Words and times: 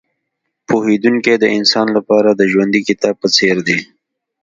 پوهېدونکی 0.67 1.35
د 1.39 1.45
انسان 1.57 1.87
لپاره 1.97 2.29
د 2.33 2.41
ژوندي 2.51 2.81
کتاب 2.89 3.15
په 3.21 3.27
څېر 3.35 3.57
دی. 3.67 3.79